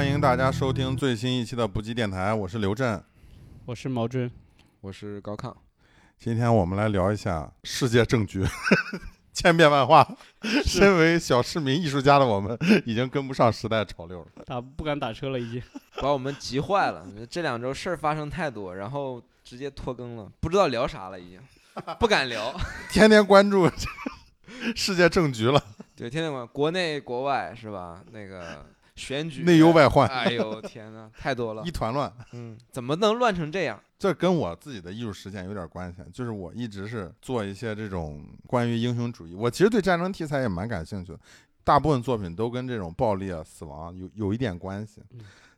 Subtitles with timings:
[0.00, 3.04] 欢迎大家收听最新一期的不羁电台，我是刘震。
[3.66, 4.30] 我是毛军，
[4.80, 5.54] 我是高亢。
[6.18, 8.42] 今天我们来聊一下世界政局，
[9.34, 10.16] 千变万化。
[10.64, 14.42] 身为小市民艺术家的我们，已经跟不上时代潮流了。
[14.46, 15.62] 打不敢打车了，已经。
[16.00, 17.06] 把我们急坏了。
[17.28, 21.38] 这两周事儿发生太多，然后直接拖更了，不知道聊啥了，已经
[21.98, 22.58] 不敢聊。
[22.90, 23.70] 天天关注
[24.74, 25.62] 世界政局了。
[25.94, 28.02] 对，天天关国内国外是吧？
[28.10, 28.64] 那个
[29.00, 32.12] 选举内忧外患，哎呦天哪，太多了，一团乱。
[32.32, 33.80] 嗯，怎么能乱成这样？
[33.98, 39.34] 这跟我自己的艺术实践有点关系，就是我一直是做一些这种关于英雄主义。
[39.34, 41.18] 我其实对战争题材也蛮感兴趣的，
[41.64, 45.02] 大部分作品都跟这种暴力啊、死亡有有一点关系。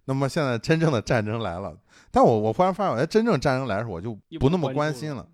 [0.05, 1.77] 那么现在真正的战争来了，
[2.11, 5.27] 但我我忽然发现，哎，真正战争来的时候，我就不那么关心了。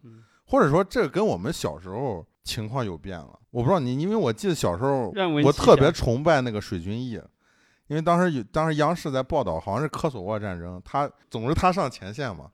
[0.45, 3.39] 或者说，这跟我们小时候情况有变了。
[3.51, 5.11] 我不知道你，因为我记得小时候
[5.43, 7.19] 我特别崇拜那个水军毅，
[7.89, 12.50] 因为当时有当时央视在报道，好像是科索沃战争，他总是他上前线嘛。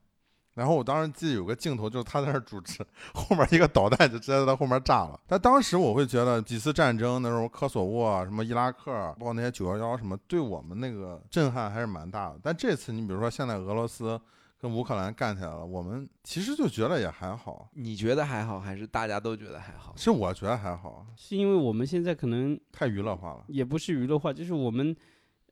[0.53, 2.81] 然后我当时记得有个镜头，就是他在那主持，
[3.13, 5.19] 后面一个导弹就直接在他后面炸了。
[5.27, 12.39] 但当时我会觉得几次战争，那时候科索沃、什么伊拉克，包括那些九幺幺什么，对我们那个震撼还是蛮大的。
[12.41, 14.17] 但这次你比如说现在俄罗斯
[14.57, 17.67] 跟乌克兰干起来了，我们其实就觉得也还好。
[17.73, 19.93] 你觉得还好，还是大家都觉得还好？
[19.97, 24.95] 是我觉得还好，是因为我们现在可能太娱乐化了，也不是娱乐化，就是我们，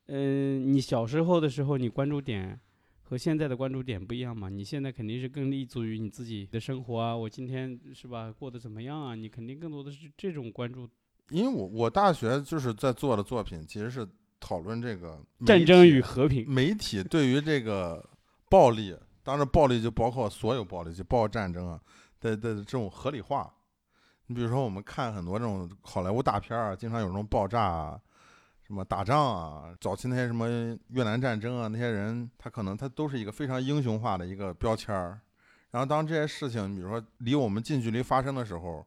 [0.08, 2.60] 嗯，你小时候的时候，你关注点。
[3.06, 4.50] 和现在的关注点不一样嘛？
[4.50, 9.14] 你现在肯定是更立足于你自己的生活啊，我今天是吧过得怎么样啊？
[9.14, 10.90] 你肯定更多的是这种关注。
[11.30, 14.08] 因为我我大学就是在做的作品，其实是
[14.40, 16.50] 讨论这个战争与和平。
[16.50, 18.04] 媒体对于这个
[18.50, 21.80] 暴力，当然暴力就包括所有暴力，就包括战争啊
[22.20, 23.54] 的的这种合理化。
[24.26, 28.00] 你比如说，我们看很多这种好莱坞大片啊，经常有这种爆炸啊。
[28.66, 29.76] 什么打仗啊？
[29.82, 30.48] 早期那些什么
[30.90, 35.20] 越南战争啊，那些人他可能他都是一个非常英雄化的一个标签儿。
[35.70, 38.86] 然后当这些事情，比如说离我们近距离发生的时候，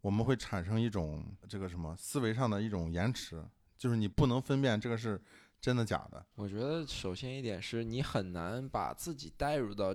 [0.00, 3.40] 我们会产生一种这个什么思维上的一种延迟，
[3.78, 5.20] 就是你不能分辨这个是
[5.60, 6.24] 真的假的。
[6.34, 9.94] 我觉得首先一点是你很难把自己带入到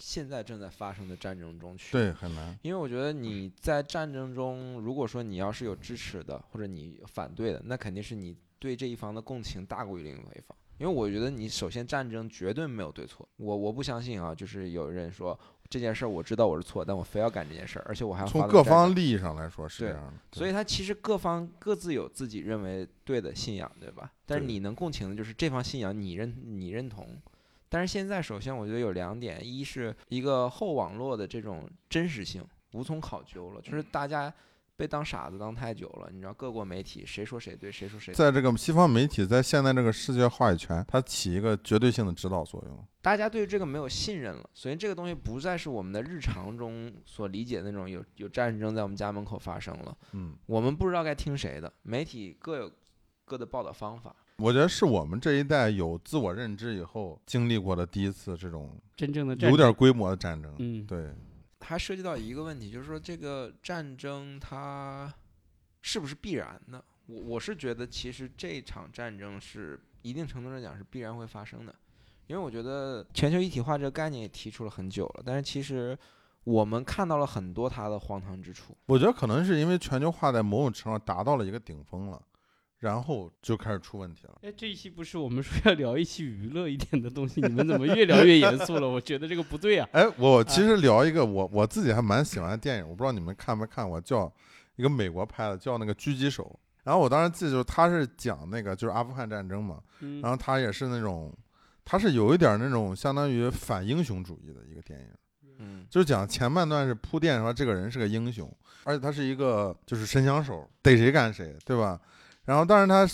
[0.00, 1.92] 现在正在发生的战争中去。
[1.92, 2.58] 对，很难。
[2.62, 8.36] 因为我觉得你在战争中，如果说你要是有支持的或者你反对的，那肯定是你。
[8.58, 24.10] 对这一方的共情大过于另外一方，因为我觉得你首先战争绝对没有对错，我我不相信啊，就是有人说这件事儿我知道我是错，但我非要干这件事儿，而且我还要从各方利益上来说是这样的，所以他其实各方各自有自己认为对的信仰，对吧？
[24.24, 27.20] 但是你能共情的就是这方信仰你认你认同，
[27.68, 34.32] 但是现在首先我觉得有两点，一是一个后网络的这种真实性无从考究了，就是大家。
[34.76, 38.12] 被当傻子当太久了，你知道各国媒体谁说谁对，谁说谁。
[38.12, 42.86] 在这个西方媒体在现在这个世界话语权，它起一个绝对性的指导作用。
[43.00, 49.96] 大家对这个没有信任了，所以这个东西不再是我们的日常中所理解的那种有有战争在我们家门口发生了。
[50.12, 52.70] 嗯，我们不知道该听谁的，媒体各有
[53.24, 54.14] 各的报道方法。
[54.38, 60.54] 我觉得是我们这一代有自我认知以后经历过的第一次这种真正的有点规模的战争。
[60.58, 61.10] 嗯，对。
[61.60, 65.12] 还涉及到一个问题，就是说这个战争它
[65.82, 66.84] 是不是必然的？
[67.06, 71.74] 我我是觉得，其实这场战争是一定程度上讲是必然会发生的，
[72.26, 75.96] 因为我觉得全球一体化这个概念也提出了很久了，但是其实
[76.44, 78.76] 我们看到了很多它的荒唐之处。
[78.86, 82.20] 我觉得可能是因为全球化在某种程度上达到了一个顶峰了。
[82.80, 84.38] 然后就开始出问题了。
[84.42, 88.88] 哎，这一期不是我们说要聊一期娱乐一点的东西，你们怎么越聊越严肃了？
[88.88, 89.88] 我觉得这个不对啊。
[89.92, 94.30] 哎，我其实聊一个我我自己还蛮喜欢的电影，我不知道你们看没看过，叫
[94.76, 96.44] 一个美国拍的，叫那个《狙击手》。
[96.84, 99.80] 然后我当时记得就是他是讲那个就是阿富汗战争嘛，
[100.22, 101.36] 然后他也是那种，
[101.84, 105.06] 他是有一点那种相当于反英雄主义的一个电影。
[105.58, 108.48] 嗯，就是讲前半段是铺垫说这个人是个英雄，
[108.84, 111.98] 而且他是一个就是神枪手，逮谁干谁，对吧？
[112.46, 113.06] 然后，但是他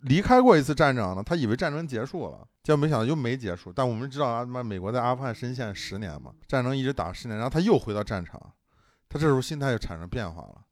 [0.00, 3.72] 离开过一次战场呢，他以为战争结束了，结果没想到又没结束。
[3.72, 8.40] 但我们知道啊，他妈美国在阿富汗深陷十年嘛，战争一直打十年，然后他又回到战场，
[9.08, 10.62] 他这时候心态就产生变化了，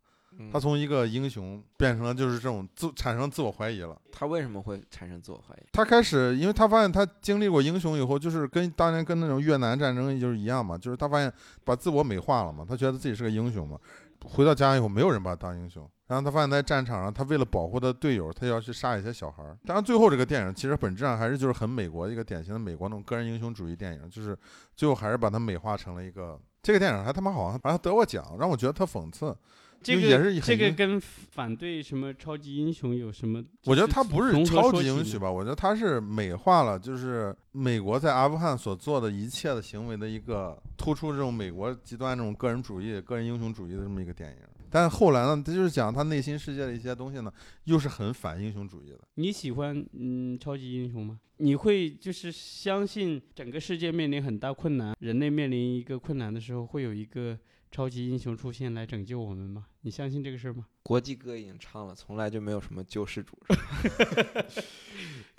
[0.52, 3.96] 他从一个英雄变成了就是这种自产生自我怀疑了。
[4.12, 5.66] 他为什么会产生自我怀疑？
[5.72, 11.32] 他开始，因为他发现他经历过英雄以后，就是跟当年跟那种越南战争就是一样嘛，就是他发现
[11.64, 13.78] 把自我美化了嘛，他觉得自己是个英雄嘛。
[14.24, 15.88] 回到家以后，没有人把他当英雄。
[16.06, 19.56] 然后他发现，在战场上，他为了保护他的队友，他要去杀一些小孩儿。
[19.64, 24.36] 当然，最后这个电影其实本质上还是就是很美国一个典型的美国那种个人英雄主义电影，就是
[24.76, 29.34] 最后还是把它美化成了一个这个电影还他妈好像好像得过奖，让我觉得特讽刺。
[29.82, 33.44] 这个也是个这个跟反对什么超级英雄有什么？
[33.64, 44.36] 我觉得就他不是超级英雄吧，我觉得他是美化了，就是美国在阿富汗所做的一切的行为的一个突出这种美国极端这种个人主义、个人英雄主义的这么一个电影。
[44.74, 47.32] 但后来呢，他就是讲他内心世界的一些东西呢，
[47.62, 48.98] 又是很反英雄主义的。
[49.14, 51.20] 你喜欢嗯超级英雄吗？
[51.36, 57.38] 你会就是相信整个世界面临很大困难，人类面临一个困难的时候，会有一个
[57.70, 59.66] 超级英雄出现来拯救我们吗？
[59.82, 60.66] 你相信这个事儿吗？
[60.82, 63.38] 国际歌已经唱了，从来就没有什么救世主。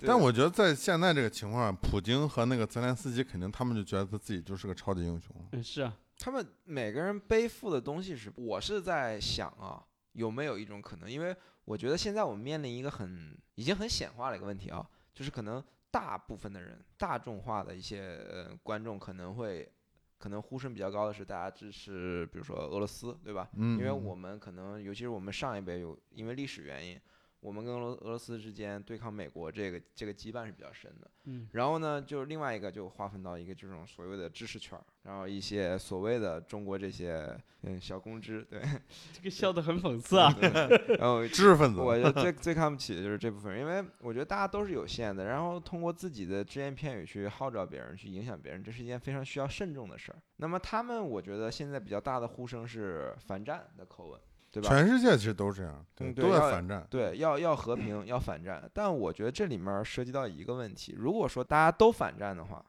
[0.00, 5.36] 但我觉得在现在这个情况，普京和那个泽连斯基肯定他们就觉得他自己就是个超级英雄。
[5.52, 11.10] 嗯，是啊，他们每个人背负的东西是，我是在想啊，有没有一种可能？
[11.10, 19.70] 因为我觉得现在我们面临一个很已经很显化的一个问题啊，就是可能大部分的人，大众化的一些呃观众可能会，
[20.18, 23.48] 可能呼声比较高的是大家支持，比如说俄罗斯，对吧？
[23.54, 26.98] 嗯，因为我们可能，尤其是我们上一辈有因为历史原因，
[27.40, 31.10] 我们跟俄罗俄罗斯之间对抗美国这个这个羁绊是比较深的。
[31.24, 38.60] 嗯，然后呢，就是另外一个就划分到一个这种所谓的知识圈儿，然后一些所谓的中国这些嗯小公知，对，
[39.12, 40.32] 这个笑得很讽刺啊。
[40.38, 50.18] 对然后 知识分子，我就最最看不起的就是这部分人，因为我觉得大家都是有限的，然后通过自己的只言片语去号召别人，去影响别人，这是一件非常需要慎重的事儿。
[50.36, 54.20] 那么他们，我觉得现在比较大的呼声是反战的口吻，
[54.60, 54.70] 对吧？
[54.70, 56.86] 全世界其实都这样，都在嗯对要反战。
[56.88, 58.68] 对，要要和平，要反战。
[58.72, 62.64] 但我觉得这里面涉及到一个问题：如果说大家都反战的话，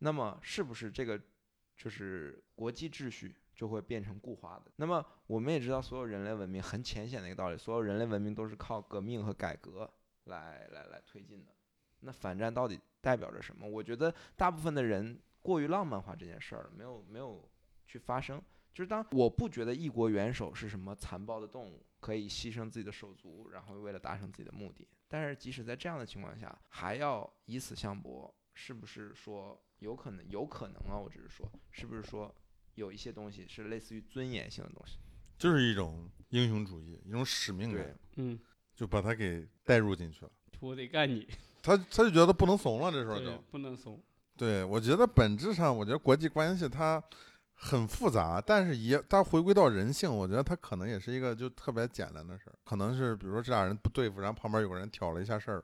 [0.00, 1.18] 那么是不是这个
[1.74, 4.70] 就是国际秩序就会变成固化的？
[4.76, 9.90] 那么我们也知道，所有人类文明很浅显的一个道理，所有人类文明都是靠革命和改革
[10.24, 11.52] 来来来推进的。
[12.00, 13.66] 那反战到底代表着什么？
[13.66, 17.48] 我觉得大部分的人过于浪漫化这件事儿，没有没有
[17.86, 18.42] 去发生。
[18.72, 24.86] 就是当我不觉得一国元首是什么残暴的动物，可以牺牲自己的手足，然后为了达成自己的目的。
[25.08, 30.26] 但是即使在这样的情况下，还要以死相搏，是不是说有可能？
[30.30, 32.34] 有可能啊，我只是说，是不是说
[32.76, 34.96] 有一些东西是类似于尊严性的东西？
[35.38, 38.40] 就是一种英雄主义，一种使命感，，嗯，
[38.74, 40.30] 就把他给带入进去了。
[40.60, 41.28] 我得干你，
[41.62, 44.02] 他他就觉得不能怂了，这时候就，不能怂。
[44.34, 47.02] 对我觉得本质上，我觉得国际关系它
[47.64, 55.62] 很复杂，但是也它回归到人性，我觉得他可能也是一个就特别简单的事儿，可能是比如说这俩人不对付，然后旁边有个人挑了一下事儿。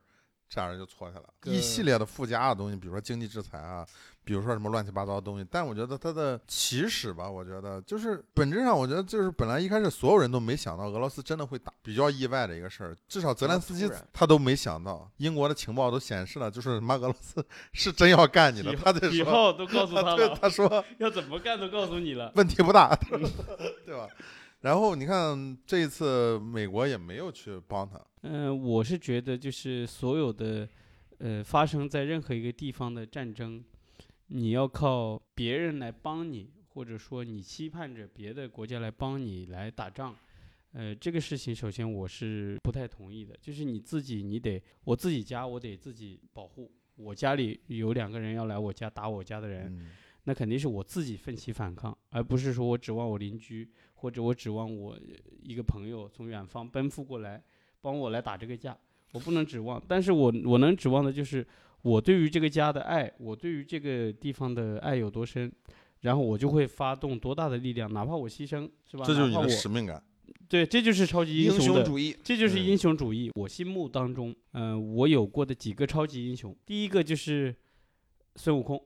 [0.48, 3.86] 这样人就错下了，一系列的附加的东西，比如说经济制裁啊，
[4.24, 5.46] 比如说什么乱七八糟的东西。
[5.50, 12.96] 但我觉得它的起始吧，我觉得就是本质上，我觉得就是本来一开始所有人都没想到俄罗斯真的会打，比较意外的一个事儿。
[13.06, 22.32] 至少泽连斯基他都没想到，英国的情报都显示了，就是妈俄罗斯 是真要干你的，以他得以说，后都告诉他对了，他说要怎么干都告诉你了。
[22.36, 22.96] 问题不大，
[23.84, 24.08] 对吧？
[24.60, 30.68] 然后你看这一次美国也没有去帮他，嗯、我是觉得就是所有的，
[31.18, 33.64] 呃，发生在任何一个地方的战争，
[34.26, 40.14] 你要靠别人来帮你，或者说你期盼着别的国家来帮你来打仗，
[40.72, 43.36] 呃，这个事情首先我是不太同意的。
[43.40, 46.70] 就是你自己，你得我自己家我得自己保护。
[46.96, 49.90] 我家里有两个人要来我家打我家的人，嗯，
[50.24, 53.70] 那肯定是我自己奋起反抗，而不是说我指望我邻居
[54.00, 55.00] 或者我指望我呃
[55.42, 57.42] 一个朋友从远方奔赴过来
[57.80, 58.76] 帮我来打这个架，
[59.12, 59.82] 我不能指望。
[59.86, 61.46] 但是我我能指望的就是
[61.82, 65.50] 我对于这个家的爱，我对于这个地方的爱有多深，
[66.00, 69.04] 然后我就会发动多大的力量，哪怕我牺牲，是吧？
[69.04, 70.02] 这就是你的使命感。
[70.46, 73.30] 对，这就是超级英雄的雄主义，嗯这就是英雄主义。
[73.34, 77.54] 我心目当中，嗯、我有过的几个超级英雄，第一个就是
[78.36, 78.82] 孙悟空，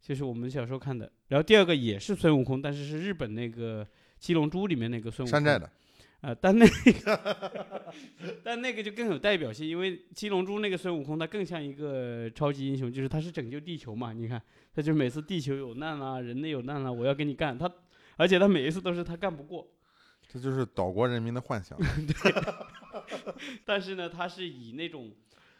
[0.00, 1.10] 就是我们小时候看的。
[1.28, 3.84] 然后第二个也是孙悟空，但是是日本那个
[4.22, 5.32] 《七龙珠》里面那个孙悟空。
[5.32, 5.68] 山寨的，
[6.20, 7.92] 呃、但那个，
[8.44, 14.12] 但那个就更有代表性，因为《七龙珠》那个孙悟空他更像一个超级英雄，就是他是拯救地球嘛。
[14.12, 14.40] 你看，
[14.72, 17.58] 他就每次地球有难啦，人类有难啦，我要跟你干。
[17.58, 17.68] 他，
[18.16, 19.68] 而且他每一次都是他干不过，
[20.28, 21.76] 这就是岛国人民的幻想。
[22.06, 22.32] 对
[23.64, 25.10] 但是呢，他是以那种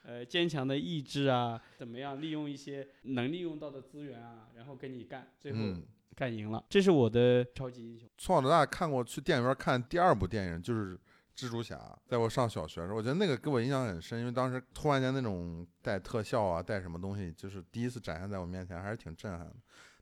[0.05, 5.83] 呃坚强的意志啊，怎么样利用一些能利用到的资源啊，然后跟你干，最后嗯，
[6.15, 6.65] 干赢了。
[6.69, 8.09] 这是我的超级英雄。
[8.19, 10.99] 从小到大看过去电影院看第二部电影就是
[11.35, 19.57] 蜘蛛侠，在我上小学的时候，我觉得那个给我印象很深，因为当时突然间那种带特效啊，带什么东西，就是第一次展现在我面前，还是挺震撼的。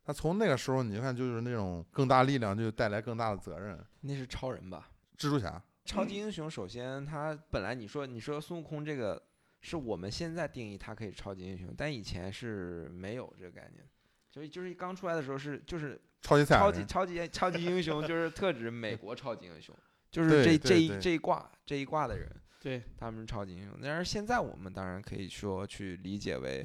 [0.06, 3.78] 那从那个时候，你就看就是那种更大力量就带来更大的责任。
[4.00, 4.90] 那是超人吧？
[5.16, 9.22] 蜘蛛侠，超级英雄首先他本来你说你说孙悟空这个
[9.60, 13.86] 是我们现在定义它可以超级英雄，但以前是没有这个概念，
[14.30, 19.74] 所以就是刚出来的时候是就是超级赛超级，超级超级英雄就是特指美国超级英雄，
[20.10, 23.78] 就是这这一这一挂这一挂的人，对，他们是超级英雄。
[23.82, 26.64] 但是现在我们当然可以说去理解为，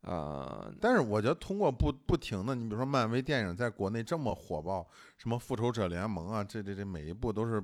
[0.00, 7.60] 呃，但是我觉得通过不不停的，你比如说漫威电影在国内这么火爆，什么复仇者联盟啊，这这这每一部都是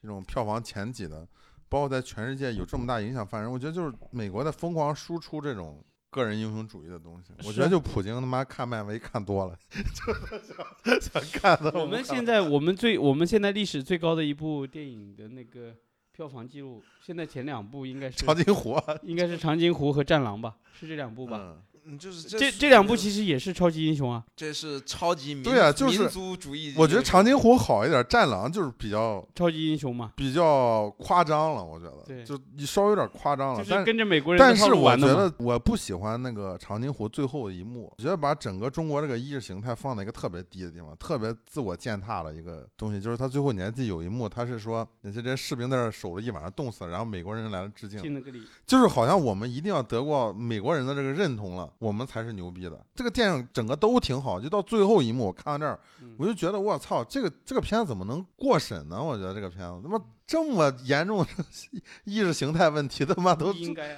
[0.00, 1.26] 这种票房前几的，
[1.68, 7.32] 包括在全世界有这么大影响范围，我觉得就是美国在疯狂输出这种个人英雄主义的东西。
[7.48, 11.72] 我觉得就普京他妈看漫威看多了， 就是想想看的。
[11.80, 15.74] 我们现在我们最我们现在历史最高的一部电影的那个
[16.12, 21.38] 票房记录，现在前两部应该是长津湖啊，应该是长津湖和战狼吧，是这两部吧？
[21.40, 26.74] 嗯嗯，就是这这两部其实也是超级英雄啊，这是超级民对啊就是民族主义。
[26.78, 33.84] 我觉得长津湖好一点，战狼就是比较超级英雄嘛，比较夸张了，我觉得，对就你稍微有点夸张了，就是但是。
[33.84, 34.96] 跟着美国人的但是我。
[35.02, 43.00] 觉得我不喜欢那个长津湖最后一幕，我觉得把整个中国这个意识形态放在一个特别低的地方，特别自我践踏的一个东西。
[43.00, 52.84] 就是他最后你还记得有一幕，他是说那些这些士兵在这儿守了一晚上冻死了，然后美国人来了致敬，进了个礼，就是好像我们一定要得过美国人的这个认同了，我们才是牛逼的。
[52.94, 59.02] 这个电影整个都挺好，就到最后一幕，我看到这儿，嗯我就觉得我操，这个这个片子怎么能过审呢？
[59.02, 61.26] 我觉得这个片子他妈这么严重的
[62.04, 63.52] 意识形态问题，他妈都。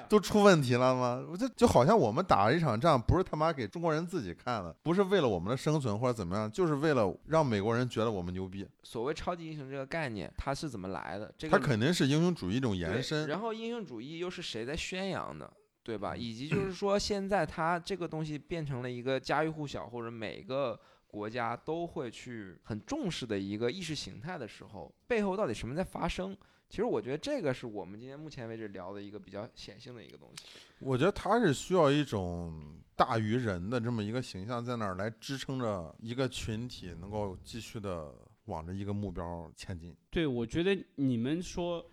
[0.08, 1.24] 都出问题了吗？
[1.30, 8.66] 我这就好像我们打了一场仗，不是他妈给中国人自己看的，不是为了我们的生存或者怎么样，就是为了让美国人觉得我们牛逼。
[8.82, 11.32] 所谓超级英雄这个概念，它是怎么来的？
[11.36, 13.26] 这它个肯定是英雄主义一种延伸。
[13.26, 15.50] 然后英雄主义又是谁在宣扬的，
[15.84, 16.14] 对吧？
[16.14, 26.36] 嗯以及就是说，现在它这个东西变成了一个家喻户晓，或者每个国家都会去很重视的一个意识形态的时候，背后到底什么在发生？
[26.70, 30.44] 其实我觉得这个是我们今天目前为止聊的一个比较显性的一个东西。
[30.80, 38.12] 我觉得它是需要一种大于人的这么一个形象在那儿来支撑着一个群体能够继续的
[38.46, 39.94] 往着一个目标前进。
[40.10, 41.84] 对，我觉得你们说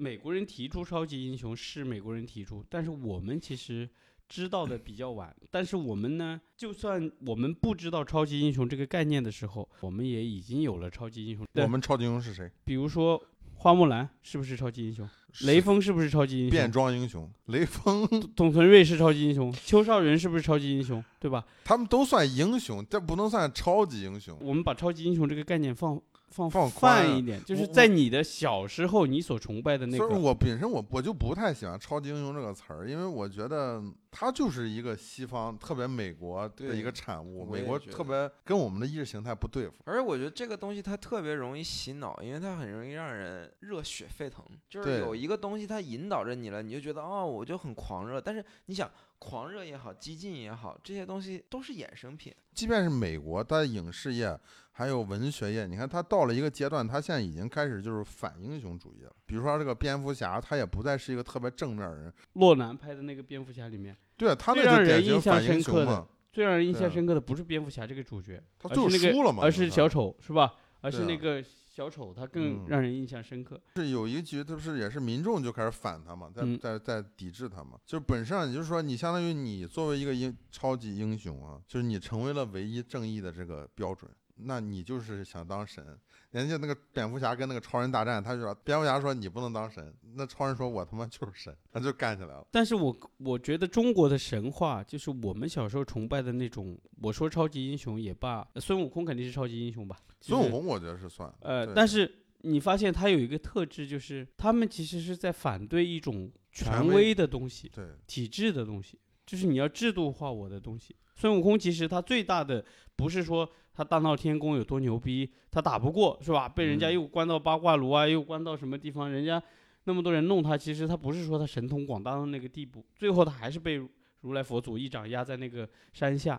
[0.00, 3.86] 美国人提出超级英雄是美国人提出，但是我们其实
[4.26, 5.36] 知道的比较晚。
[5.50, 11.46] 但是我们呢，就算我们不知道超级英雄这个概念的时候，我们也已经有了超级英雄。
[11.52, 12.50] 我们超级英雄是谁？
[12.64, 13.22] 比如说
[13.56, 15.06] 花木兰是不是超级英雄？
[15.42, 16.72] 雷锋是不是超级英雄变？
[16.72, 21.04] 装英雄，雷锋董存瑞是超级英雄，邱少云是不是超级英雄？
[21.20, 21.44] 对吧？
[21.62, 24.36] 他们都算英雄，但不能算超级英雄。
[24.40, 29.98] 我们把超级英雄这个概念放放放宽一点，就是在你的小时候你所崇拜的那个。
[29.98, 39.74] 就是，我本身我我就不太喜欢“超级英雄”这个词儿，因为我觉得它就是一个西方特别美国的一个产物，美国特别跟我们的意识形态不对付。
[39.84, 44.44] 而且我觉得这个东西它特别容易洗脑，因为它很容易让人热血沸腾。
[44.68, 48.20] 就是有一个东西它引导着你了，你就觉得哦，我就很狂热。
[48.20, 48.88] 但是你想，
[49.20, 52.34] 狂热也好，激进也好，这些东西都是衍生品。
[52.54, 54.36] 即便是美国，它的影视业
[54.72, 59.12] 还有文学业，你看它到了一个阶段，它现在已经开始就是反英雄主义了。
[59.26, 70.54] 比如说这个蝙蝠侠，他也不再是一个特别正面的人，洛南拍的那个蝙蝠侠里面，对啊，他那最让就典人印象型反英深刻的雄嘛，最让人印象深刻的不是蝙蝠侠这个主角，他最后而是那输了嘛，个而是小丑是吧？
[70.80, 71.44] 而是那个
[71.80, 73.58] 小丑，他更嗯让人印象深刻。
[73.76, 77.78] 是有一局，他不是也是民众就开始反他嘛，在嗯在在抵制他嘛。
[77.86, 84.10] 就是本身上，也就是说，你相当于你作为一个英超级英雄啊，就是你成为了唯一正义的这个标准，
[84.44, 85.98] 那你就是想当神。
[86.30, 92.46] 人家那个蝙蝠侠跟那个超人大战，他就说蝙蝠侠说你不能当神，那超人说我他妈就是神，他就干起来了。
[92.52, 99.96] 但是我我觉得中国的神话就是我们小时候崇拜的那种，我说超级英雄也罢，呃孙悟空肯定是超级英雄吧？
[100.20, 102.08] 就是孙悟空我觉得是算，呃，但是
[102.42, 110.94] 你发现他有一个特质，就是他们其实是在反对一种权威的东西、对，体制的东西，就是你要制度化我的东西。
[111.16, 116.46] 孙悟空其实他最大的不是说他大闹天宫有多牛逼，他打不过是吧？
[116.46, 119.42] 被人家嗯又关到八卦炉啊，又关到什么地方，人家
[119.84, 123.80] 那么多人弄他，其实他不是说他神通广大到那个地步，最后他还是被
[124.20, 126.38] 如来佛祖一掌压在那个山下。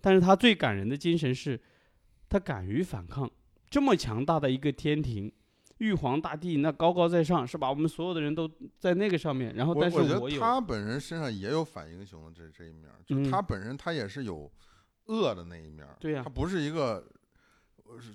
[0.00, 1.60] 但是他最感人的精神是，
[2.28, 3.28] 他敢于反抗，
[3.68, 5.32] 这么强大的一个天庭。
[5.78, 7.68] 玉皇大帝那高高在上是吧？
[7.68, 14.48] 我们所有的人都在那个上面，然后但是我觉得他本人身上也有反英雄的这这一面，就他本人他也是有
[15.06, 17.04] 恶的那一面儿，对呀他不是一个。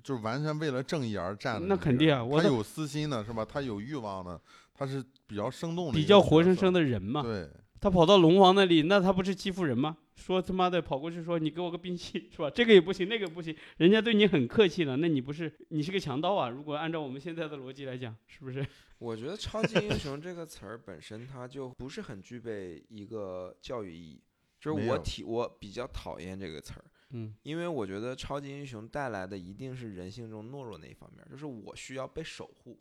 [0.04, 3.44] 就是完全为了正义而战的那肯定啊我他有私心的是吧？
[3.44, 4.40] 他有欲望的，
[4.74, 6.72] 他是比较生动的，比较活生生。
[6.74, 7.24] 的人嘛。
[7.24, 9.96] 对，他跑到龙王那里，那他不是欺负人吗？
[10.18, 12.50] 说他妈的跑过去说你给我个兵器是吧？
[12.50, 16.50] 这个也不行，那个不行，人家对你很客气了，那你不是你是个强盗啊？
[16.50, 18.64] 如果按照我们现在的逻辑来讲，是不是？
[19.00, 24.22] 我觉得“超级英雄”这个词儿本身它就不是很具备一个教育意义，
[24.62, 32.80] 就是我体我比较讨厌这个词儿，嗯因为我觉得超级英雄带来的一定是人性中懦弱那一方面，就是我需要被守护，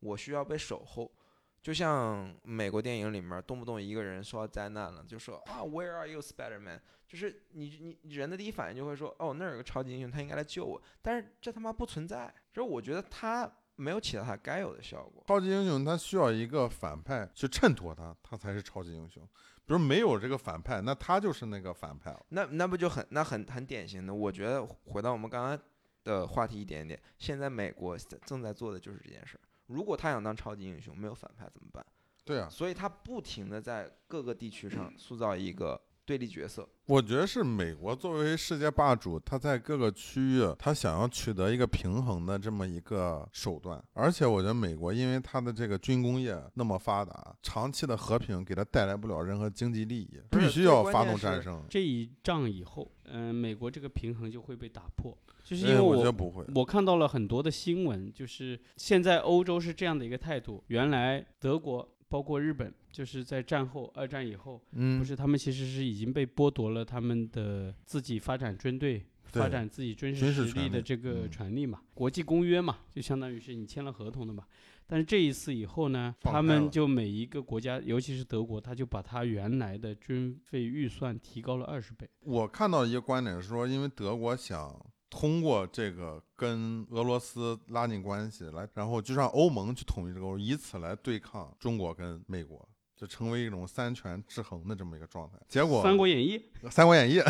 [0.00, 1.12] 我需要被守候。
[1.60, 6.80] 就像美国电影里面，动不动一个人受到灾难了，就说啊，Where are you, Spider-Man？
[7.06, 10.80] 就是你你人的第一反应就会说，哦，那儿有个超级英雄，他应该来救我。
[11.02, 15.24] 但是这他妈不存在，就是我觉得他没有起到他该有的效果。
[15.26, 19.22] 超级英雄他需要一个反派去衬托他，他才是超级英雄。
[19.64, 22.26] 比如没有这个反派，那他就是那个反派了。
[22.30, 24.14] 那那不就很那很很典型的？
[24.14, 25.58] 我觉得回到我们刚刚
[26.04, 29.40] 的话题一点点，现在美国正在做的就是这件事儿。
[29.66, 31.84] 如果他想当超级英雄，没有反派怎么办？
[32.24, 36.66] 对啊，所以他不停的在各个地区上塑造一个对立角色。
[36.86, 43.78] 我觉得是美国作为世界霸主，他在各个区域，他想要取得一个平衡的这么一个手段。
[43.92, 51.62] 而且我觉得美国因为它的这个军工业那么发达，长期的和平给他带来不了任何经济利益，必须要发动战争。
[51.68, 56.42] 这一仗以后，嗯、美国这个平衡就会被打破，就是因为我觉得不会。
[56.54, 60.64] 我看到了很多的新闻，就是现在欧洲是这样的一个态度。
[60.68, 71.82] 原来德国包括日本，就是在战后二战以后，嗯不，是他们其实是已经被剥夺了他们的自己发展军队、发展自己军军事实力的这个嗯权利嘛。
[71.94, 74.44] 国际公约嘛，就相当于是你签了合同的嘛。
[74.90, 82.08] 但是这一次以后呢，他们就每一个国家，尤其是德国，他就把他原来的军费预算提高了二十倍。
[82.20, 84.74] 我看到一个观点是说，因为德国想
[85.10, 95.38] 通过这个跟俄罗斯拉近关系，来，然后就让欧盟去统一这个欧，以此来对抗中国跟美国，就成为一种三权制衡的这么一个状态。
[95.48, 96.38] 结果《三国演义》
[96.70, 97.20] 《三国演义》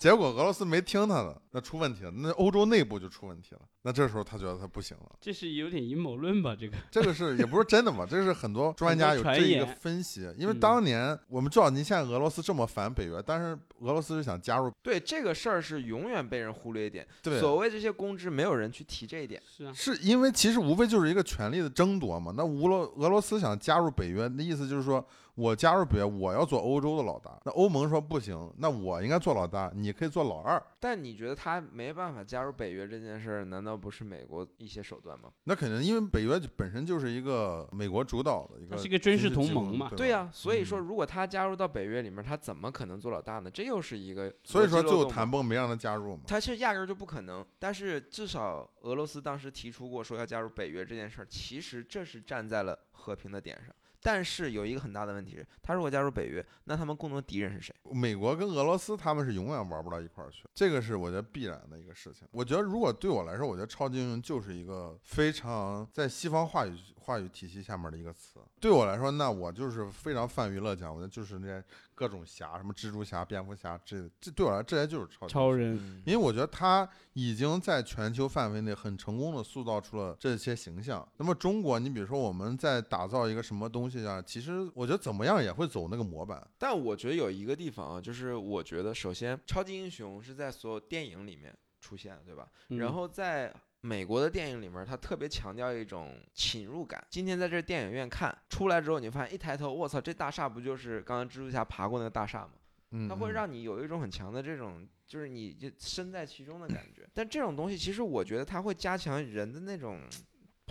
[0.00, 3.60] 结果俄罗斯没听他的，那出问题了，那欧洲内部就出问题了。
[3.82, 6.56] 那这时候他觉得他不行了，这是有点阴谋论吧？
[6.58, 8.06] 这个这个是也不是真的嘛？
[8.08, 17.06] 这是很多专家有传这一个分析，因为嗯当年我们知道，您现在俄罗斯这么反北约，但是俄罗斯是想加入，对这个事儿是永远被人忽略一点。
[17.22, 19.42] 对，所谓这些公知，没有人去提这一点。
[19.46, 22.32] 是啊，是因为其实无非就是一个权力的争夺嘛。
[22.34, 25.06] 那乌罗俄罗斯想加入北约，那意思就是说
[25.40, 27.40] 我加入北约，我要做欧洲的老大。
[27.46, 30.62] 那欧盟说不行，那我应该做老大，你可以做老二。
[30.78, 35.30] 但你觉得他没办法加入北约这件事儿，难道不是美国一些手段吗？
[35.44, 43.50] 那肯定，因为北约本身就是一个美国主导的一个，它是一个军事同盟嘛对呀、所以说嗯如果他加入到北约里面，他怎么可能做老大呢？
[43.50, 46.22] 这又是一个所以说最后谈崩没让他加入嘛。
[46.26, 47.44] 他是压根儿就不可能。
[47.58, 53.74] 但是至少俄罗斯当时提出过说要加入北约这件事儿，其实这是站在了和平的点上。
[54.02, 57.74] 但是有一个很大的问题是，他如果加入北约，那他们共同敌人是谁？
[57.92, 62.26] 美国跟俄罗斯他们是永远玩不到一块儿去，这个是我觉得必然的一个事情。
[62.30, 66.76] 我觉得如果对我来说，我觉得超级英雄就是一个非常在西方话语
[67.10, 68.38] 话语体系下面的一个词。
[68.60, 75.76] 对我来说，那我就是非常泛娱乐讲，我觉得就是那些各种侠，什么蜘蛛侠、蝙蝠侠，这这对我来说这些就是超级英雄超人。
[75.76, 81.06] 嗯因为我觉得他已经在全球范围内很成功的塑造出了这些形象。
[81.16, 86.46] 那么中国，你比如说我们在打造一个什么东西啊，其实我觉得怎么样也会走那个模板。
[86.58, 92.46] 但我觉得有一个地方啊，就是我觉得首先超级英雄是在所有电影里面出现，对吧？
[92.68, 97.02] 嗯然后在美国的电影里面，它特别强调一种侵入感。
[97.08, 102.50] 今天在这电影院看出来之后，你发现一抬头，我操，这大厦不就是刚刚蜘蛛侠爬过那个大厦吗？
[102.90, 107.08] 嗯，它会嗯让你有一种很强的这种，就是你就身在其中的感觉。
[107.14, 110.00] 但这种东西，其实我觉得它会加强人的那种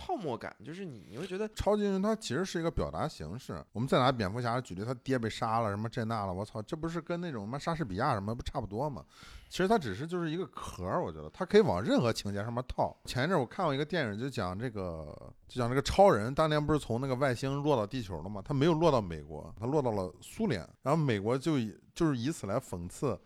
[0.00, 3.62] 泡沫感，就是你你会觉得超级英雄它其实是一个表达形式。
[3.72, 9.04] 我们再拿蝙蝠侠举例，他爹被杀了，什么这那了，我操，这不是跟那种什么莎士比亚什么不差不多吗？
[9.50, 12.96] 其实它只是就是一个壳儿，我觉得它可以往任何情节上面套。
[13.04, 15.14] 前一阵我看过一个电影，就讲这个，
[15.46, 18.40] 就讲这个超人当年不是从那个外星落到地球了吗？
[18.42, 23.20] 他没有落到美国，他落到了苏联，然后美国就以就是以此来讽刺。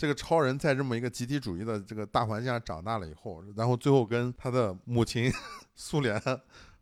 [0.00, 5.30] 这个超人在这么一个集体主义的这个大环境下长大了以后，然后最后跟他的母亲
[5.76, 6.18] 苏联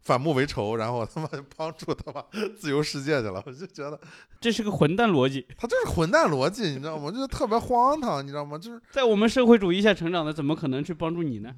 [0.03, 2.25] 反目为仇，然后他妈就帮助他妈
[2.57, 3.43] 自由世界去了。
[3.45, 3.99] 我就觉得
[4.41, 7.11] 这是个混蛋逻辑，他就是混蛋逻辑，你知道吗？
[7.11, 8.57] 就是特别荒唐，你知道吗？
[8.57, 11.53] 就是在我们社会主义下成长的，怎么可能去帮助你呢？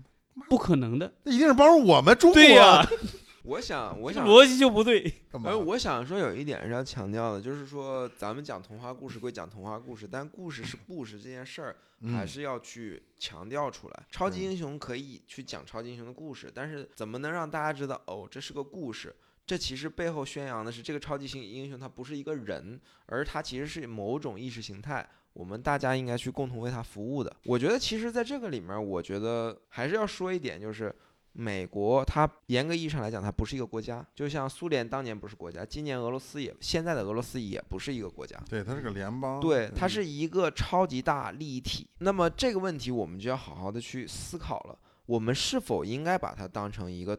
[0.49, 1.13] 不可能的。
[1.25, 2.41] 那一定是帮助我们中国。
[2.41, 2.83] 对呀、
[3.45, 5.03] 我想我想逻辑就不对。
[5.33, 5.59] 干嘛而？
[5.59, 14.07] 我想说有一点是要强调的，就是说咱们讲童话故事归讲童话故事，但故事是故事这件事儿还嗯是要去强调出来。
[14.11, 19.15] 超级英雄可以去讲超级英雄的故事，但是怎么能让大家知道哦，这是个故事？
[19.47, 25.09] 这其实背后宣扬的是这个超级型英雄他不是一个人，而他其实是某种意识形态。
[25.33, 27.35] 我们大家应该去共同为他服务的。
[27.45, 30.95] 我觉得其实在这个里面，我觉得还是要说一点，就是
[31.33, 38.37] 美国它严格意义上来讲，它不是一个国家，就像苏联当年不是国家，今年俄罗斯也现在的俄罗斯也不是一个国家。
[38.49, 39.41] 对，它是个联邦。
[39.41, 41.89] 对，它是一个超级大利益体。
[41.99, 47.17] 那么这个问题我们就要好好的去思考了，我们是否应该把它当成一个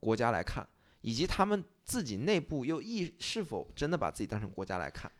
[0.00, 0.66] 国家来看，
[1.02, 5.10] 以及他们自己内部又意是否真的把自己当成国家来看？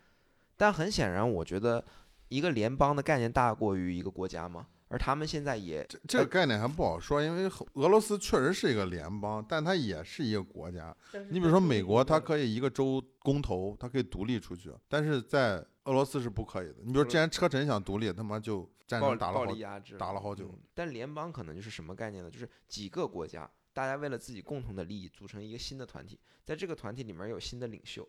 [0.56, 1.84] 但很显然，我觉得
[2.28, 4.66] 一个联邦的概念大过于一个国家嘛。
[4.88, 10.96] 而他们现在也这这个概念还不好说，因为俄罗斯确实是一个联邦，但它也是一个国家。
[11.30, 16.76] 你比如说美国，它可以一个州公投，它可以独立出去，但是在俄罗斯是不可以的。
[16.84, 19.46] 你比如，既然车臣想独立，他妈就战争打了好
[19.98, 20.52] 打了好久。
[20.72, 22.30] 但联邦可能就是什么概念呢？
[22.30, 28.08] 就是几个国家，大家为了自己共同的利益组成一个新的团体，在这个团体里面有新的领袖。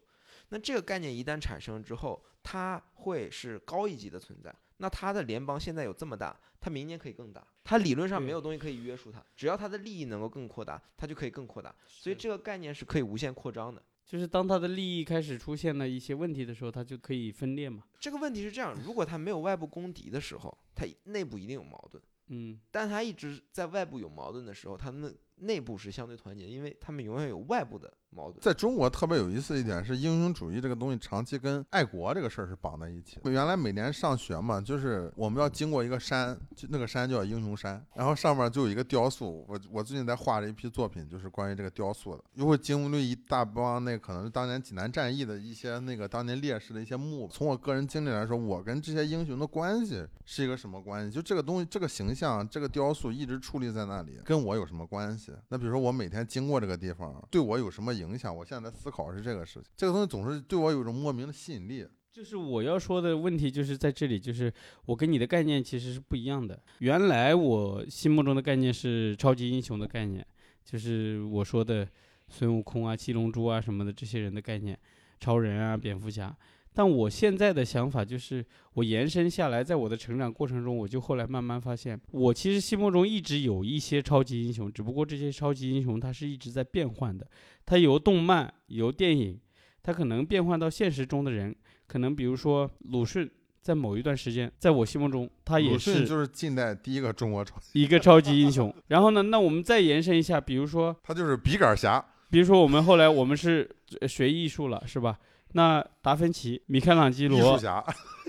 [0.50, 4.54] 那这个概念一旦产生之后，它会是高一级的存在。
[4.78, 7.46] 那他的联邦现在有这么大，他明年可以更大。
[7.64, 11.74] 他理论上没有东西可以约束他，只要他的利益能够更扩大，他就可以更扩大。
[11.86, 13.82] 所以这个概念是可以无限扩张的。
[14.06, 17.84] 就是当他的利益开始出现了一些问题的时候，他就可以分裂嘛。
[18.00, 22.02] 这个问题是这样：如果他没有外部公敌的时候，他内部一定有矛盾。
[22.28, 27.92] 嗯，但他一直在外部有矛盾的时候，他们内部是相对团结，因为他们永远有外部的。
[28.10, 28.40] 矛盾。
[28.42, 33.20] 在中国特别有意思一点是，英雄主义这个东西长期跟爱国这个事儿是绑在一起。
[33.24, 39.46] 原来每年上学嘛，就是我们要经过一个山，就那个山叫英雄山，然后上面就有一个雕塑。
[39.48, 42.24] 我我最近在画着一批作品，就是关于这个雕塑的。
[42.36, 47.28] 又会经历一大帮那可能是当年济南战役的一些那个当年烈士的一些墓。
[47.28, 51.12] 从我个人经历来说，我跟这些英雄的关系是一个什么关系？
[51.12, 55.34] 就这个东西，这个形象，这个雕塑一直矗立在那里，跟我有什么关系？
[55.50, 57.97] 那比如说我每天经过这个地方，对我有什么？
[57.98, 61.86] 影响我现在在思考是这个事情，这个东西总是对我有一种莫名的吸引力。
[62.12, 64.52] 就是我要说的问题，就是在这里，就是
[64.86, 66.60] 我跟你的概念其实是不一样的。
[66.80, 70.26] 原来我心目中的概念是超级英雄的概念，
[70.66, 71.88] 就是我说的
[72.28, 74.76] 孙悟空啊、七龙珠啊什么的这些人的概念，
[75.20, 76.36] 超人啊、蝙蝠侠。
[76.78, 87.28] 但我现在的想法就是，我延伸下来，在我的成长过程中，我就后来慢慢发现，我其实心目中一直有一些超级英雄，只不过这些超级英雄它是一直在变换的，
[87.66, 89.40] 它由动漫、由电影，
[89.82, 91.56] 它可能变换到现实中的人，
[91.88, 93.28] 可能比如说鲁迅，
[93.60, 98.72] 在某一段时间，在我心目中，他也是就是近代第一个中国超一个超级英雄。
[98.90, 103.68] 然后呢，那我们再延伸一下，比如说他就是笔杆侠，比如说我们后来我们是
[104.08, 105.18] 学艺术了，是吧？
[105.54, 107.60] 那达芬奇、米开朗基罗，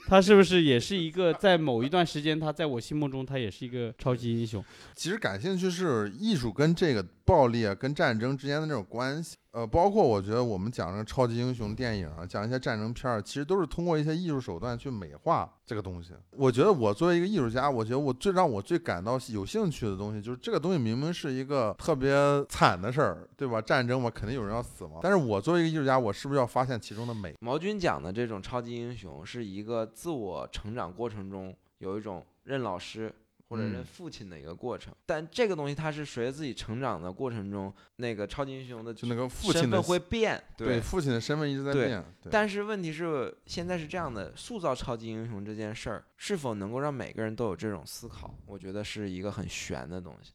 [0.06, 4.64] 他是不是也是一个在某一段时间，他在我心目中，他也是一个超级英雄？
[4.94, 7.06] 其实感兴趣是艺术跟这个。
[7.28, 16.12] 暴力啊，跟战争之间的那种关系，呃，包括我觉得我们讲这个超级英雄电影啊，讲一些战争片儿，其实都是通过一些艺术手段去美化这个东西。
[16.30, 22.14] 我觉得我作为一个艺术家，我觉得我最让我最感到有兴趣的东西，就是这个东西明明是一个特别
[22.48, 23.60] 惨的事儿，对吧？
[23.60, 25.00] 战争嘛，肯定有人要死亡。
[25.02, 27.34] 但是我作为一个艺术家，我是不是要发现其中的美？
[27.40, 33.12] 毛军讲的这种超级英雄，是一个自我成长过程中有一种认老师。
[33.48, 42.04] 或者是父亲的一个过程，但这个东西它是随着自己成长的过程中，那个超级英雄的就那个父亲的会变，对父亲的身份一直在变。
[42.30, 50.32] 但是问题是现在是这样的，塑造超级英雄这件事儿是否能够让每个人都有这种思考，我觉得是一个很悬的东西。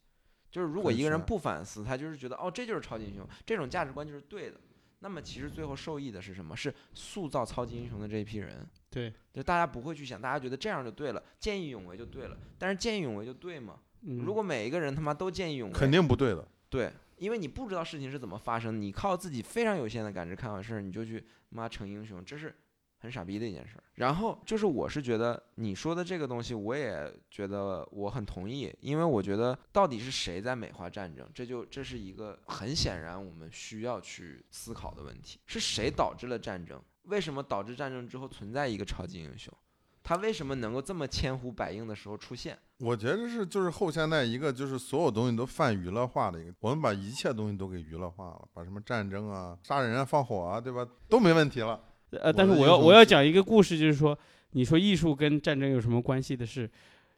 [0.49, 4.59] 就是如果一个人不反思，他就是觉得哦这就是超级英雄，这种价值观就是对的。
[4.99, 6.55] 那么其实最后受益的是什么？
[6.55, 8.67] 是塑造超级英雄的这一批人。
[8.93, 12.37] 对，就大家不会去想，大家觉得这样就对了，见义勇为就对了。
[12.59, 13.79] 但是见义勇为就对吗？
[14.01, 16.47] 如果每一个人他妈都见义勇为，肯定不对的。
[16.69, 22.55] 对，因为你不知道事情是怎么发生，你靠自己非常有限的感知看完事儿，你就去妈成英雄，这是。
[23.03, 36.81] 很傻逼的一件事儿，然后就是我是觉得你说的这个东西，我也觉得我很同意，因为我觉得到底是谁在美化战争，这就这是一个很显然我们需要去思考的问题，是谁导致了战争？
[37.03, 39.53] 为什么导致战争之后存在一个超级英雄？
[40.05, 42.57] 他为什么能够这么千呼百应的时候出现？
[42.79, 51.81] 我觉得是就是后现代一个就是所有东西都泛娱乐化的一个，我们把一切东西都给娱乐化了，把什么战争啊、杀人啊、放火啊，对吧，都没问题了。
[52.11, 54.17] 呃，但是我要我要讲一个故事，就是说，
[54.51, 56.69] 你说艺术跟战争有什么关系的是，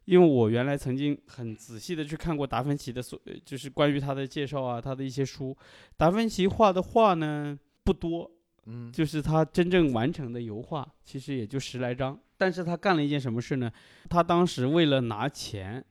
[0.04, 5.56] 因为我原来曾经很仔细的去看过达芬奇的所，就是关于他的介绍啊，他的一些书。
[5.96, 8.30] 达芬奇画的画呢不多，
[8.66, 12.18] 嗯，就是他真正完成的油画其实也就十来张。
[12.36, 13.70] 但是他干了一件什么事呢？
[14.10, 15.84] 他当时为了拿钱，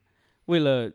[0.45, 0.91] 为了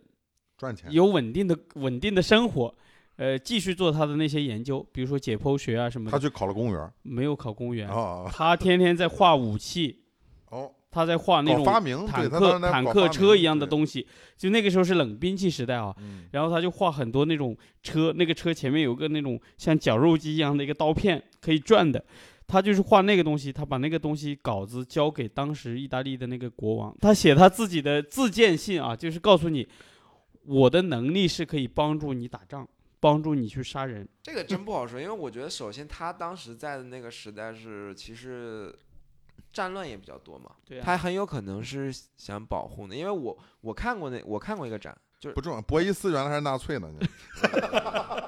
[0.56, 2.74] 赚钱，有稳定的稳定的生活。
[3.16, 6.12] 呃，继续做他的那些研究，比如说解剖学啊什么的。
[6.12, 6.90] 他去考了公务员？
[7.02, 7.86] 没有考公务员。
[7.88, 8.26] 哦。
[8.32, 10.04] 他天天在画武器。
[10.48, 10.72] 哦。
[10.90, 15.94] 他在画那种发明，坦克坦克车一样的东西，就那个时候是冷兵器时代啊。
[15.98, 22.04] 嗯然后他就画很多那种车，那个车前面有个那种像绞肉机一样的一个刀片，可以转的。
[22.46, 29.68] 他就是画那个东西，他把那个东西稿子交给当时意大利的那个国王，他写他自己的自荐信啊，就是告诉你，
[30.46, 34.08] 我的能力是可以帮助你打仗，帮助你去杀人。
[34.24, 38.74] 这个真不好说，因为我觉得首先他当时在的那个时代是其实
[39.52, 45.60] 战乱也比较多嘛，对啊他很有可能是想保护呢，因为我我看过那我看过一个展，就是不重要。
[45.62, 46.88] 博伊斯原来还是纳粹呢，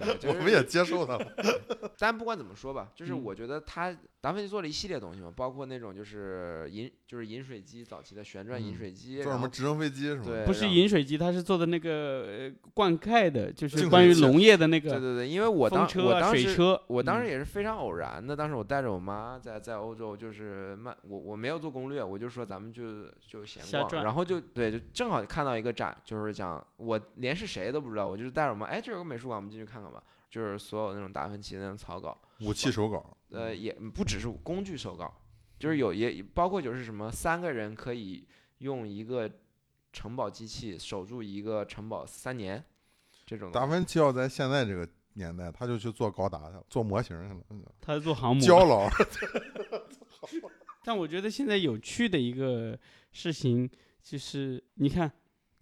[0.00, 1.26] 对，就我们也接受他了。
[1.98, 10.22] 但不管怎么说吧，就是嗯我觉得他达芬奇做了一系列东西嘛，包括那种就是饮就是饮水机早期的旋转饮嗯水机，做什么直升飞机是吗？
[10.24, 16.80] 对不是饮水机，他是做的那个呃灌溉的，就是关于农业的那个对对对，因为我当我当时水车。
[16.86, 35.12] 我当嗯时也是非常偶然的，当时我带着我妈在在欧洲，就是慢，我我没有做攻略，我就说咱们就就闲逛，然后就对，就正好看到一个展，就是讲我连是谁都不知道，我就是带着我妈，哎，这有个美术馆，我们进去看看吧，就是所有那种达芬奇的那种草稿，武器手稿，呃，也不只是工具手稿，
[35.58, 38.26] 就是有也包括就是什么三个人可以
[38.58, 39.30] 用一个
[39.92, 42.64] 城堡机器守住一个城堡三年，
[43.26, 48.88] 这种达芬奇要在现在这个年代，他就去做高达去了，做模型去了，他是做航母的， 焦 老
[50.86, 52.78] 但我觉得现在有趣的一个
[53.10, 53.70] 事情
[54.02, 55.10] 就是，你看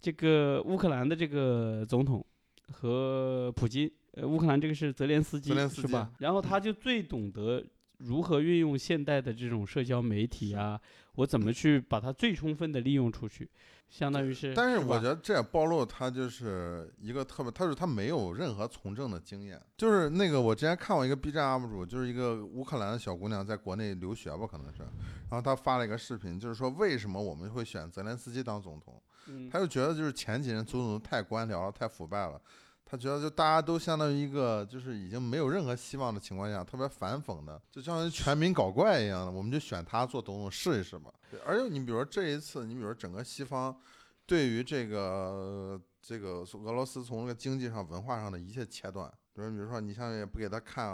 [0.01, 2.25] 这个乌克兰的这个总统
[2.69, 6.11] 和普京，呃，乌克兰这个是泽连斯基，泽连斯基是吧？
[6.19, 7.63] 然后他就最懂得
[7.97, 10.79] 如何运用现代的这种社交媒体啊，
[11.15, 13.49] 我怎么去把它最充分的利用出去，
[13.89, 14.53] 相当于是。
[14.53, 19.59] 但是我觉得这也暴露他就是一个特别，他是他没有任何从政的经验。
[19.77, 24.83] 就是那个我之前看过一个 B 站 UP 主，就是一个乌克兰的小姑娘在国内留学吧，可能是，
[25.29, 29.01] 然后她发了一个视频，就是说为什么我们会选泽连斯基当总统。
[29.25, 32.39] 嗯他就觉得就是前几任总统太官僚了，太腐败了。
[32.93, 41.11] 他觉得就大家都相当于一个就是已经没有任何希望的情况下，特别反讽的，就相当于全民搞怪一样的，我们就选他做总统试一试嘛。
[41.43, 43.75] 而且你比如说这一次，你比如说整个西方
[44.27, 50.85] 对于这个这个俄罗斯从这个经济上、文化上的一切切断，比如比如说你像也不给他看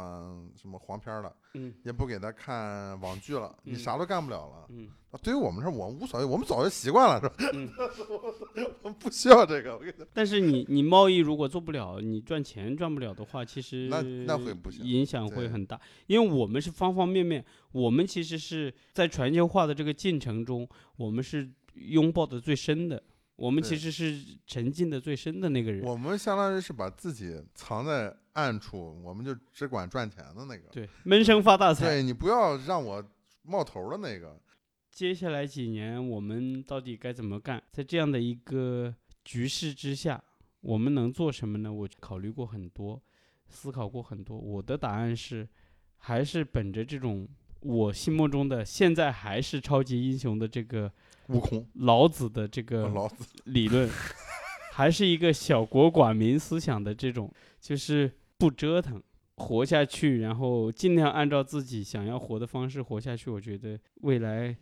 [0.56, 4.66] 什么黄片了，嗯也不给他看网剧了，你嗯啥都干不了了。
[4.70, 7.52] 嗯啊对于我们这我们无所谓，我们早就习惯了，是吧？
[7.54, 7.70] 嗯。
[8.84, 9.74] 我们不需要这个。
[9.74, 15.80] 我跟你讲，但是你你贸易如果做不了，你赚钱赚不了的话，其实那那会不行影响会很大。
[16.06, 23.02] 因为我们是方方面面，我们其实是在全球化的这个进程中，我们是拥抱的最深的，
[23.36, 25.84] 我们其实是沉浸的最深的那个人。
[25.84, 30.70] 我们相当于是把自己藏在暗处，我们就只管赚钱的那个。
[30.72, 31.86] 对，闷声发大财。
[31.86, 33.04] 对你不要让我
[33.44, 34.40] 冒头的那个。
[34.92, 37.62] 接下来几年我们到底该怎么干？
[37.72, 40.22] 在这样的一个局势之下，
[40.62, 41.72] 我们能做什么呢？
[41.72, 43.02] 我考虑过很多，
[43.48, 44.38] 思考过很多。
[44.38, 45.48] 我的答案是，
[45.98, 47.28] 还是本着这种
[47.62, 50.92] 我心目中的现在还是超级英雄的这个
[51.28, 53.90] 悟空，老子的这个老子理论，
[54.74, 59.04] 还是一个小国寡民思想的这种，就是不折腾。
[59.36, 63.30] 活下去，然后尽量按照自己想要活的方式活下去。
[63.30, 64.54] 我觉得未来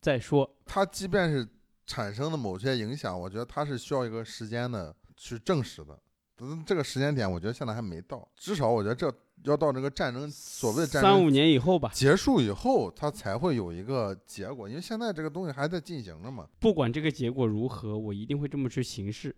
[0.00, 0.48] 再说。
[0.64, 1.44] 它即便是
[1.84, 5.98] 产生的某些影响，我觉得它是需要一个时间的去证实的。
[6.42, 8.26] 嗯，这个时间点，我觉得现在还没到。
[8.36, 9.12] 至少我觉得这
[9.42, 14.68] 要到这个战争所谓的战争三五年以后吧，结束以后，它才会有一个结果。
[14.68, 19.34] 因为现在这个东西还在进行着嘛，不管这个结果如何，我一定会这么去行事。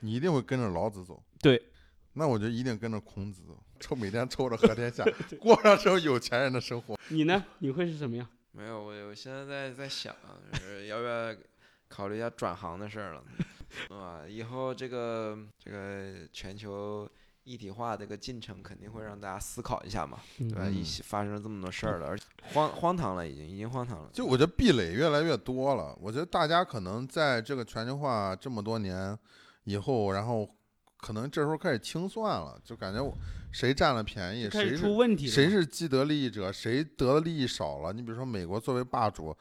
[0.00, 1.20] 你一定会跟着老子走。
[1.40, 1.60] 对，
[2.18, 3.42] 那我就一定跟着孔子，
[3.78, 5.04] 抽每天抽着喝天下，
[5.40, 6.98] 过上这种有钱人的生活。
[7.08, 7.44] 你呢？
[7.60, 8.26] 你会是什么样？
[8.50, 10.12] 没有，我我现在在在想，
[10.52, 11.34] 就是 要不要
[11.88, 13.22] 考虑一下转行的事儿了，
[13.96, 17.08] 啊，以后这个这个全球
[17.44, 20.68] 一体化这个进程肯定会让大家思考一下嘛，对吧？
[20.68, 24.10] 一嗯起发生了这么多事儿了，而且荒荒唐了，已经已经荒唐了。
[24.12, 29.16] 就我觉得壁垒越来越多了，我觉得大家可能在这个全球化这么多年
[29.64, 30.48] 以后，然后
[31.00, 33.16] 可能这时候开始清算了，就感觉我
[33.52, 35.32] 谁占了便宜，谁是出问题了。
[35.32, 35.48] 谁？
[35.48, 37.92] 是既得利益者，谁得的利益少了。
[37.92, 39.34] 你比如说美国作为霸主，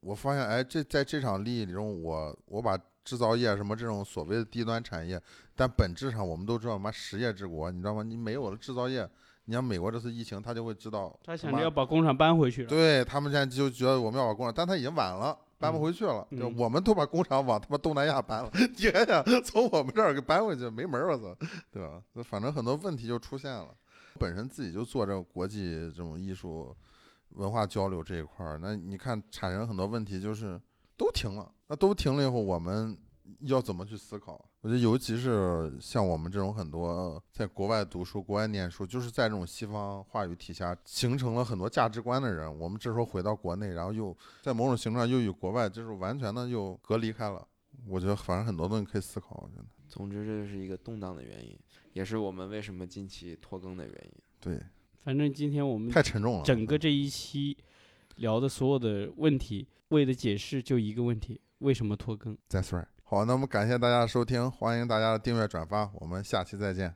[0.00, 5.20] 我发现哎，这在这场利益里中，我我把制造业什么这种所谓的低端产业，
[5.54, 8.02] 但本质上我们都知道，妈实业治国，你知道吗？
[8.02, 9.08] 你没有了制造业，
[9.44, 12.68] 你像美国这次疫情，他就会知道他想着要把工厂搬回去了。
[12.68, 16.26] 对他们现在就觉得我们要把工厂，但他已经晚了，搬不回去了。
[16.32, 22.02] 就嗯我们都把工厂往他妈东南亚搬了，你还想从我们这儿给搬回去，没门儿，我操，对吧？
[22.12, 23.68] 那反正很多问题就出现了。
[24.18, 26.76] 本身自己就做这个国际这种艺术
[27.30, 30.60] 文化交流这一块儿，那你看产生很多问题，就是
[30.98, 32.96] 都停了，那都停了以后，我们
[33.40, 34.32] 要怎么去思考？
[34.60, 47.46] 我觉得，尤其是像我们这种很多在国外读书、国外念书，就是在这种西方话语体系下形成了很多价值观的人，我们这时候回到国内，然后又在某种形式上又与国外就是完全的又隔离开了。
[47.88, 49.40] 我觉得反正很多东西可以思考。
[49.42, 51.58] 我觉得，总之这就是一个动荡的原因，
[51.92, 54.12] 也是我们为什么近期拖更的原因。
[54.40, 54.60] 对，
[54.98, 56.42] 反正今天我们太沉重了。
[56.44, 57.56] 整个这一期
[58.16, 62.86] 聊的所有的问题，为了解释就一个问题：为什么拖更？That's right。
[63.12, 66.90] 好，那么感谢大家的收听，欢迎大家的订阅转发，我们下期再见。